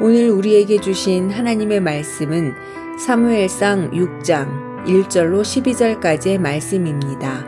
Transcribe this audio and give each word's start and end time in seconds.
오늘 0.00 0.30
우리에게 0.30 0.80
주신 0.80 1.28
하나님의 1.28 1.80
말씀은 1.80 2.54
사무엘상 3.00 3.90
6장 3.90 4.84
1절로 4.86 5.42
12절까지의 5.42 6.38
말씀입니다. 6.38 7.44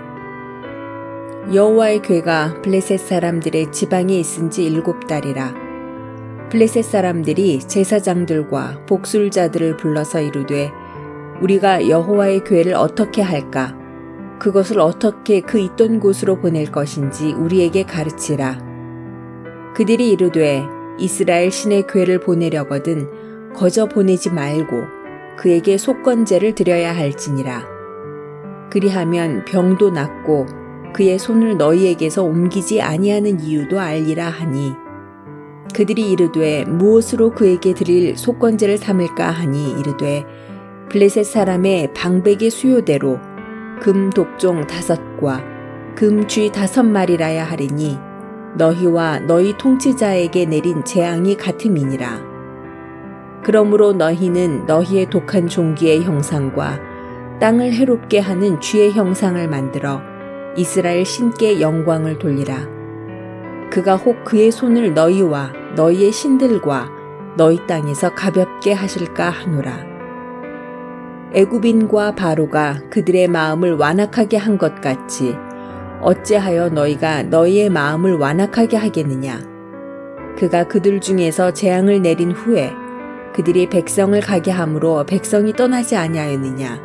여호와의 1.55 2.03
괴가 2.03 2.61
블레셋 2.63 2.99
사람들의 2.99 3.71
지방에 3.71 4.19
있은 4.19 4.51
지 4.51 4.65
일곱 4.65 5.07
달이라. 5.07 5.55
블레셋 6.51 6.85
사람들이 6.85 7.61
제사장들과 7.61 8.85
복술자들을 8.89 9.77
불러서 9.77 10.21
이르되 10.21 10.73
우리가 11.41 11.89
여호와의 11.89 12.43
괴를 12.43 12.75
어떻게 12.75 13.23
할까? 13.23 13.77
그것을 14.41 14.81
어떻게 14.81 15.41
그 15.41 15.61
있던 15.61 16.01
곳으로 16.01 16.41
보낼 16.41 16.73
것인지 16.73 17.33
우리에게 17.33 17.85
가르치라. 17.85 18.59
그들이 19.77 20.11
이르되 20.11 20.80
이스라엘 20.99 21.51
신의 21.51 21.87
괴를 21.87 22.21
보내려거든 22.21 23.53
거저 23.55 23.87
보내지 23.87 24.31
말고 24.31 24.85
그에게 25.39 25.79
속건제를 25.79 26.55
드려야 26.55 26.95
할지니라. 26.95 27.67
그리하면 28.71 29.45
병도 29.45 29.91
낫고 29.91 30.47
그의 30.93 31.19
손을 31.19 31.57
너희에게서 31.57 32.23
옮기지 32.23 32.83
아니하는 32.83 33.41
이유도 33.41 33.79
알리라 33.81 34.29
하니 34.29 34.73
그들이 35.75 36.11
이르되 36.11 36.65
무엇으로 36.65 37.31
그에게 37.31 37.75
드릴 37.75 38.17
속건제를 38.17 38.79
삼을까 38.79 39.31
하니 39.31 39.73
이르되 39.79 40.25
블레셋 40.91 41.25
사람의 41.25 41.95
방백의 41.95 42.51
수요대로 42.51 43.19
금 43.81 44.11
독종 44.11 44.67
다섯과 44.67 45.45
금 45.95 46.27
쥐 46.27 46.51
다섯 46.51 46.83
마리라야 46.83 47.45
하리니 47.45 48.10
너희와 48.55 49.21
너희 49.21 49.57
통치자에게 49.57 50.47
내린 50.47 50.85
재앙이 50.85 51.37
같음이니라. 51.37 52.31
그러므로 53.43 53.93
너희는 53.93 54.67
너희의 54.67 55.07
독한 55.09 55.49
종기의 55.49 56.03
형상과 56.03 56.79
땅을 57.41 57.73
해롭게 57.73 58.19
하는 58.19 58.61
쥐의 58.61 58.93
형상을 58.93 59.49
만들어 59.49 60.03
이스라엘 60.57 61.05
신께 61.05 61.61
영광을 61.61 62.19
돌리라. 62.19 62.69
그가 63.71 63.97
혹 63.97 64.25
그의 64.25 64.51
손을 64.51 64.95
너희와 64.95 65.53
너희의 65.77 66.13
신들과 66.13 66.91
너희 67.37 67.65
땅에서 67.67 68.15
가볍게 68.15 68.73
하실까 68.73 69.31
하노라. 69.31 69.91
애굽인과 71.33 72.17
바로가 72.17 72.81
그들의 72.91 73.29
마음을 73.29 73.75
완악하게 73.75 74.37
한 74.37 74.59
것 74.59 74.81
같이 74.81 75.37
어찌하여 76.03 76.71
너희가 76.71 77.25
너희의 77.25 77.69
마음을 77.71 78.17
완악하게 78.17 78.77
하겠느냐? 78.77 79.41
그가 80.39 80.65
그들 80.67 81.01
중에서 81.01 81.53
재앙을 81.53 82.01
내린 82.01 82.33
후에 82.33 82.73
그들이 83.35 83.69
백성을 83.69 84.19
가게 84.21 84.51
함으로 84.51 85.05
백성이 85.05 85.53
떠나지 85.53 85.97
아니하였느냐? 85.97 86.81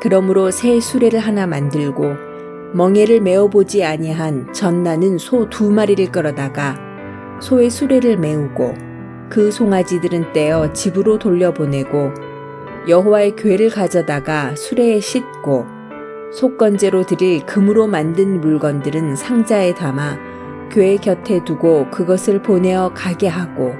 그러므로 0.00 0.50
새 0.50 0.80
수레를 0.80 1.20
하나 1.20 1.46
만들고 1.46 2.14
멍에를 2.74 3.20
메어 3.20 3.46
보지 3.48 3.84
아니한 3.84 4.52
전나는 4.52 5.18
소 5.18 5.48
두 5.48 5.70
마리를 5.70 6.10
끌어다가 6.10 6.76
소의 7.40 7.70
수레를 7.70 8.16
메우고 8.16 8.74
그 9.28 9.50
송아지들은 9.50 10.32
떼어 10.32 10.72
집으로 10.72 11.18
돌려보내고 11.18 12.12
여호와의 12.88 13.36
괴를 13.36 13.70
가져다가 13.70 14.56
수레에 14.56 14.98
싣고 15.00 15.66
속건제로 16.32 17.04
드릴 17.04 17.44
금으로 17.44 17.86
만든 17.86 18.40
물건들은 18.40 19.16
상자에 19.16 19.74
담아 19.74 20.16
교회 20.70 20.96
곁에 20.96 21.44
두고 21.44 21.90
그것을 21.90 22.40
보내어 22.42 22.92
가게 22.94 23.28
하고 23.28 23.74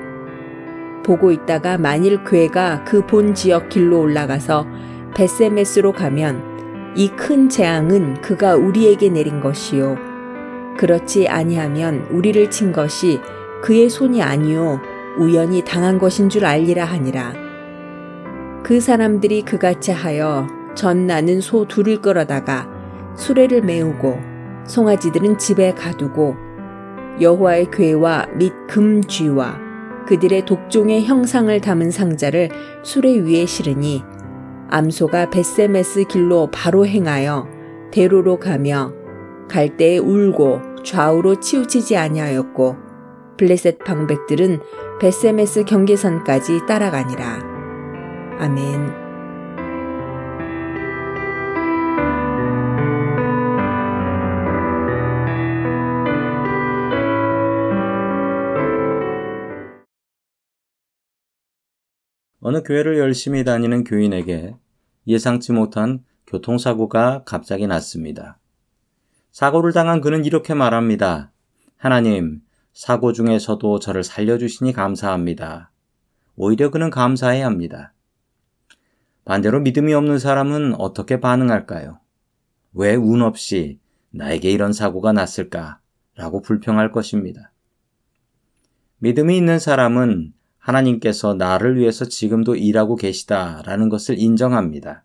보고 1.03 1.33
있다가 1.33 1.79
만일 1.79 2.23
괴가 2.25 2.85
그 2.85 3.07
본 3.07 3.35
지역 3.35 3.69
길로 3.71 4.01
올라가서 4.01 4.67
베세메스로 5.15 5.93
가면 5.93 6.93
이 6.95 7.09
큰 7.17 7.49
재앙은 7.49 8.21
그가 8.21 8.55
우리에게 8.55 9.09
내린 9.09 9.41
것이요. 9.41 9.97
그렇지 10.77 11.29
아니하면 11.29 12.07
우리를 12.11 12.51
친 12.51 12.73
것이 12.73 13.19
그의 13.63 13.89
손이 13.89 14.23
아니요. 14.23 14.81
우연히 15.19 15.65
당한 15.65 15.99
것인 15.99 16.29
줄 16.29 16.45
알리라 16.45 16.85
하니라. 16.85 17.33
그 18.63 18.81
사람들이 18.81 19.43
그같이 19.43 19.91
하여 19.91 20.47
전 20.75 21.07
나는 21.07 21.41
소 21.41 21.67
둘을 21.67 22.01
끌어다가 22.01 22.69
수레를 23.15 23.63
메우고 23.63 24.19
송아지들은 24.65 25.39
집에 25.39 25.73
가두고 25.73 26.37
여호와의 27.21 27.71
괴와 27.71 28.27
및 28.37 28.53
금쥐와 28.69 29.61
그들의 30.07 30.45
독종의 30.45 31.05
형상을 31.05 31.61
담은 31.61 31.91
상자를 31.91 32.49
수레 32.83 33.19
위에 33.19 33.47
실으니 33.47 34.03
암소가 34.71 35.31
베세메스 35.31 36.05
길로 36.05 36.49
바로 36.51 36.87
행하여 36.87 37.47
대로로 37.91 38.39
가며 38.39 38.93
갈 39.49 39.77
때에 39.77 39.99
울고 39.99 40.83
좌우로 40.83 41.41
치우치지 41.41 41.97
아니하였고 41.97 42.77
블레셋 43.37 43.85
방백들은 43.85 44.61
베세메스 45.01 45.65
경계선까지 45.65 46.61
따라가니라. 46.67 47.41
아멘. 48.39 49.02
어느 62.45 62.65
교회를 62.65 62.99
열심히 62.99 63.45
다니는 63.45 63.85
교인에게 63.85 64.57
예상치 65.07 65.53
못한 65.53 66.03
교통사고가 66.27 67.23
갑자기 67.25 67.69
났습니다. 67.69 68.37
사고를 69.31 69.73
당한 69.73 70.01
그는 70.01 70.25
이렇게 70.25 70.53
말합니다. 70.53 71.31
하나님, 71.77 72.41
사고 72.73 73.13
중에서도 73.13 73.79
저를 73.79 74.03
살려주시니 74.03 74.73
감사합니다. 74.73 75.71
오히려 76.35 76.71
그는 76.71 76.91
감사해야 76.91 77.47
합니다. 77.47 77.93
반대로 79.25 79.61
믿음이 79.61 79.95
없는 79.95 80.19
사람은 80.19 80.75
어떻게 80.81 81.21
반응할까요? 81.21 82.01
왜 82.73 82.97
운 82.97 83.23
없이 83.23 83.79
나에게 84.11 84.51
이런 84.51 84.73
사고가 84.73 85.13
났을까? 85.13 85.79
라고 86.17 86.43
불평할 86.43 86.91
것입니다. 86.91 87.53
믿음이 88.99 89.37
있는 89.37 89.61
사람은 89.61 90.33
하나님께서 90.63 91.35
나를 91.35 91.77
위해서 91.77 92.05
지금도 92.05 92.55
일하고 92.55 92.95
계시다라는 92.95 93.89
것을 93.89 94.19
인정합니다. 94.19 95.05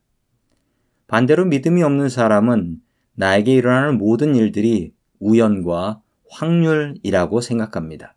반대로 1.08 1.46
믿음이 1.46 1.82
없는 1.82 2.10
사람은 2.10 2.80
나에게 3.16 3.56
일어나는 3.56 3.98
모든 3.98 4.36
일들이 4.36 4.94
우연과 5.20 6.02
확률이라고 6.30 7.42
생각합니다. 7.42 8.16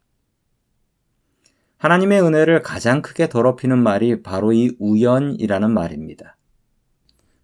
하나님의 1.78 2.20
은혜를 2.20 2.60
가장 2.60 3.00
크게 3.00 3.30
더럽히는 3.30 3.82
말이 3.82 4.22
바로 4.22 4.52
이 4.52 4.76
우연이라는 4.78 5.70
말입니다. 5.70 6.36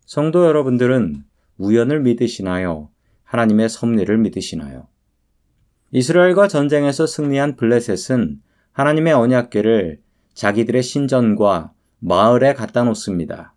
성도 0.05 0.45
여러분들은 0.45 1.25
우연을 1.57 2.03
믿으시나요? 2.03 2.91
하나님의 3.25 3.71
섭리를 3.71 4.19
믿으시나요? 4.19 4.89
이스라엘과 5.93 6.49
전쟁에서 6.49 7.07
승리한 7.07 7.57
블레셋은 7.57 8.43
하나님의 8.77 9.15
언약궤를 9.15 10.03
자기들의 10.35 10.83
신전과 10.83 11.73
마을에 11.99 12.53
갖다 12.53 12.85
놓습니다. 12.85 13.55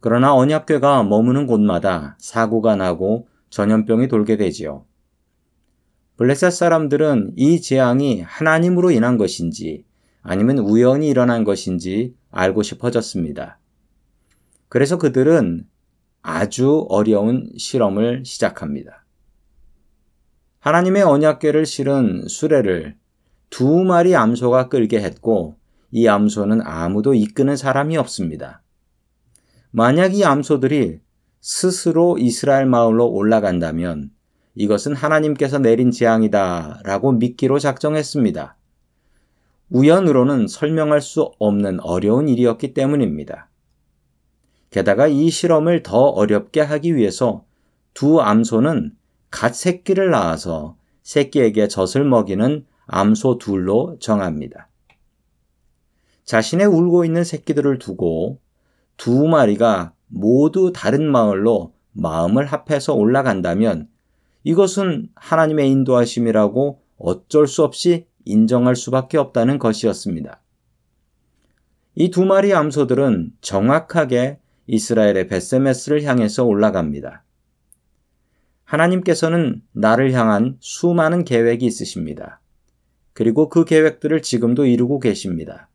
그러나 0.00 0.34
언약궤가 0.34 1.04
머무는 1.04 1.46
곳마다 1.46 2.18
사고가 2.18 2.76
나고 2.76 3.28
전염병이 3.48 4.08
돌게 4.08 4.36
되지요. 4.36 4.84
블레셋 6.18 6.52
사람들은 6.52 7.32
이 7.36 7.62
재앙이 7.62 8.20
하나님으로 8.20 8.90
인한 8.90 9.16
것인지 9.16 9.86
아니면 10.20 10.58
우연히 10.58 11.08
일어난 11.08 11.42
것인지 11.42 12.14
알고 12.30 12.62
싶어졌습니다. 12.62 13.58
그래서 14.68 14.98
그들은 14.98 15.66
아주 16.20 16.84
어려운 16.90 17.50
실험을 17.56 18.24
시작합니다. 18.26 19.06
하나님의 20.58 21.04
언약궤를 21.04 21.64
실은 21.64 22.28
수레를 22.28 22.99
두 23.50 23.84
마리 23.84 24.14
암소가 24.14 24.68
끌게 24.68 25.00
했고 25.00 25.56
이 25.90 26.06
암소는 26.06 26.62
아무도 26.62 27.14
이끄는 27.14 27.56
사람이 27.56 27.96
없습니다. 27.96 28.62
만약 29.72 30.14
이 30.14 30.24
암소들이 30.24 31.00
스스로 31.40 32.16
이스라엘 32.18 32.66
마을로 32.66 33.08
올라간다면 33.08 34.10
이것은 34.54 34.94
하나님께서 34.94 35.58
내린 35.58 35.90
재앙이다 35.90 36.80
라고 36.84 37.12
믿기로 37.12 37.58
작정했습니다. 37.58 38.56
우연으로는 39.70 40.48
설명할 40.48 41.00
수 41.00 41.30
없는 41.38 41.80
어려운 41.80 42.28
일이었기 42.28 42.74
때문입니다. 42.74 43.48
게다가 44.70 45.06
이 45.06 45.30
실험을 45.30 45.82
더 45.82 45.98
어렵게 45.98 46.60
하기 46.60 46.96
위해서 46.96 47.44
두 47.94 48.20
암소는 48.20 48.96
갓 49.30 49.54
새끼를 49.54 50.10
낳아서 50.10 50.76
새끼에게 51.02 51.68
젖을 51.68 52.04
먹이는 52.04 52.66
암소 52.92 53.38
둘로 53.38 53.96
정합니다. 54.00 54.68
자신의 56.24 56.66
울고 56.66 57.04
있는 57.04 57.22
새끼들을 57.22 57.78
두고 57.78 58.40
두 58.96 59.26
마리가 59.26 59.94
모두 60.08 60.72
다른 60.74 61.10
마을로 61.10 61.72
마음을 61.92 62.46
합해서 62.46 62.94
올라간다면 62.94 63.88
이것은 64.42 65.08
하나님의 65.14 65.70
인도하심이라고 65.70 66.80
어쩔 66.98 67.46
수 67.46 67.62
없이 67.62 68.06
인정할 68.24 68.74
수밖에 68.74 69.18
없다는 69.18 69.58
것이었습니다. 69.58 70.40
이 71.94 72.10
두 72.10 72.24
마리 72.24 72.52
암소들은 72.52 73.34
정확하게 73.40 74.38
이스라엘의 74.66 75.28
베세메스를 75.28 76.02
향해서 76.04 76.44
올라갑니다. 76.44 77.24
하나님께서는 78.64 79.62
나를 79.72 80.12
향한 80.12 80.56
수많은 80.60 81.24
계획이 81.24 81.66
있으십니다. 81.66 82.39
그리고 83.12 83.48
그 83.48 83.64
계획들을 83.64 84.22
지금도 84.22 84.66
이루고 84.66 85.00
계십니다. 85.00 85.68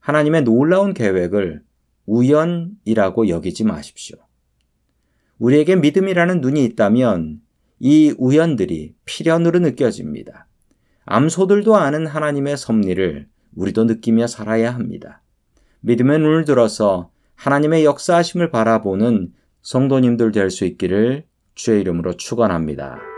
하나님의 0.00 0.42
놀라운 0.42 0.94
계획을 0.94 1.62
우연이라고 2.06 3.28
여기지 3.28 3.64
마십시오. 3.64 4.16
우리에게 5.38 5.76
믿음이라는 5.76 6.40
눈이 6.40 6.64
있다면 6.64 7.40
이 7.78 8.14
우연들이 8.18 8.94
필연으로 9.04 9.58
느껴집니다. 9.60 10.46
암소들도 11.06 11.76
아는 11.76 12.06
하나님의 12.06 12.56
섭리를 12.56 13.26
우리도 13.56 13.84
느끼며 13.84 14.26
살아야 14.26 14.74
합니다. 14.74 15.22
믿음의 15.80 16.18
눈을 16.18 16.44
들어서 16.44 17.10
하나님의 17.36 17.84
역사하심을 17.84 18.50
바라보는 18.50 19.32
성도님들 19.62 20.32
될 20.32 20.50
수 20.50 20.64
있기를 20.64 21.24
주의 21.54 21.80
이름으로 21.80 22.14
축원합니다. 22.14 23.09